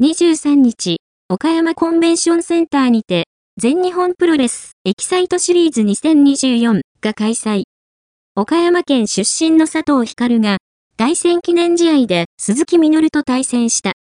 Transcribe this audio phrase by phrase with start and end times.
[0.00, 0.98] 23日、
[1.28, 3.24] 岡山コンベンションセンターにて、
[3.56, 7.64] 全日本プロレスエキサイトシリーズ2024が開催。
[8.36, 10.58] 岡山県出身の佐藤光が、
[10.96, 13.94] 凱旋記念試合で鈴木みのると対戦した。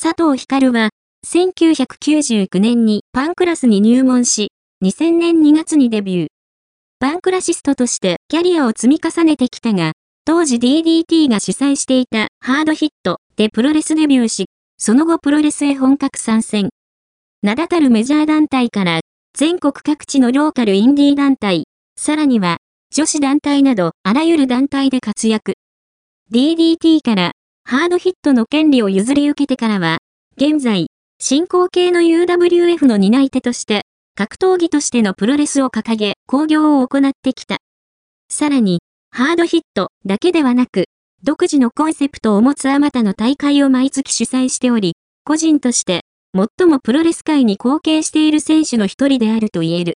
[0.00, 0.90] 佐藤光は、
[1.26, 4.52] 1999年にパンクラスに入門し、
[4.84, 6.28] 2000年2月にデビュー。
[7.00, 9.90] パンクラシストとしてキャリアを積み重ねてきたが、
[10.24, 14.46] 当時 DDT が主催していたハードヒットでプロレスデビューし、
[14.78, 16.70] その後プロレスへ本格参戦。
[17.42, 19.00] 名だたるメジャー団体から
[19.36, 21.64] 全国各地のローカルインディー団体、
[21.96, 22.58] さらには
[22.92, 25.54] 女子団体などあらゆる団体で活躍。
[26.32, 27.32] DDT から
[27.68, 29.98] ハードヒットの権利を譲り受けてからは、
[30.36, 30.86] 現在、
[31.18, 33.82] 進行形の UWF の担い手として、
[34.14, 37.56] 格闘技としてのプロレスを掲げ、興行を行ってきた。
[38.30, 38.80] さらに、
[39.10, 40.84] ハードヒットだけではなく、
[41.26, 46.02] 独自のコンセプトを持つあまたの大会を毎月主催しており、個人として
[46.36, 49.94] 最もプロレス界に貢献している選手の一人であると言える。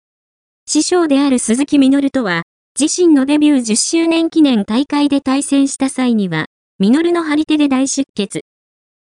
[0.67, 2.43] 師匠である鈴木みのるとは、
[2.79, 6.45] 自身のデビュー10周年記念大会で対戦した際には、
[6.79, 8.41] ミノルの張り手で大出血。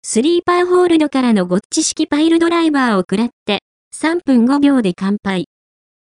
[0.04, 3.60] スリーパーホールドからのゴッチ式パイルドライバーを食らって、
[3.96, 5.46] 3分5秒で完敗。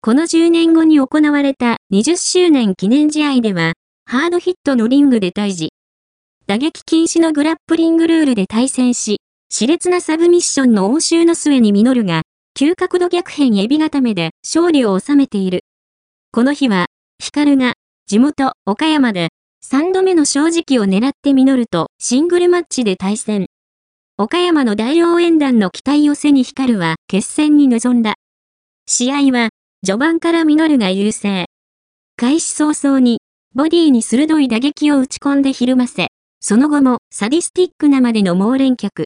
[0.00, 3.74] この10年後に行われた20周年記念試合では、
[4.05, 5.69] ハードヒットのリングで対峙。
[6.53, 15.61] 打撃禁止のグラップリングルールで対戦し、熾烈なサブミッションの応酬の末に実るが、急角度逆変エビ固めで勝利を収めている。
[16.30, 17.73] この日は、ヒカルが、
[18.06, 19.30] 地元、岡山で、
[19.64, 23.47] 3度目の正直を狙って実ると、シングルマッチで対戦。
[24.19, 28.17] 岡山の大応援団の期待を背にヒカルは、決戦に臨んだ。
[28.86, 29.48] 試合は、
[29.86, 31.47] 序盤から実るが優勢。
[32.19, 33.20] 開始早々に、
[33.55, 36.08] ボディに鋭い打撃を打ち込んでひるませ、
[36.45, 39.05] その後もサディスティックなまでの猛連脚。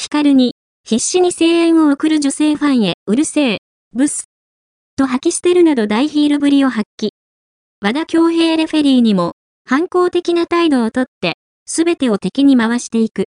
[0.00, 3.58] ヒカルに、必死に声援を送る女性ファンへ、うるせえ、
[3.92, 4.26] ブス。
[4.96, 7.08] と吐き捨てるなど大ヒールぶりを発揮。
[7.80, 9.32] 和田京平レフェリーにも、
[9.64, 11.34] 反抗的な態度をとって、
[11.66, 13.24] すべてを敵に回していく。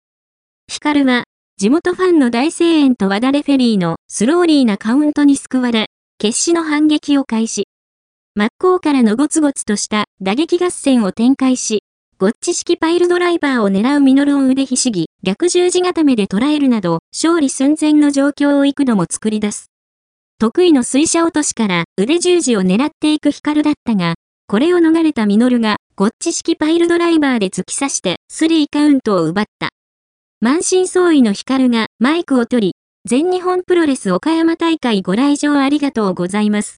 [0.72, 1.24] ヒカルは、
[1.58, 5.88] 地元ファンの大声援と和田レフェリーのスローリーなカウントに救われ、
[6.20, 7.68] 決死の反撃を開始。
[8.36, 11.82] 真っ向からのゴツゴツとした打撃合戦を展開し、
[12.20, 19.72] ゴッチ式パイルドライバーを狙うミノルを腕ひしぎ、逆十字固めで捉えるなど、勝利寸前の状況を幾度も作り出す。
[20.40, 24.14] 得意の水車落としから腕十字を狙っていくヒカルだったが、
[24.48, 29.70] これを逃れたミノルが、ゴッチ式パイルドライバーで突き刺して、スリーカウントを奪った。
[30.40, 32.76] 満身創痍のヒカルがマイクを取り、
[33.06, 36.72] 全日本プロレス岡山大会ご来場ありがとうございます。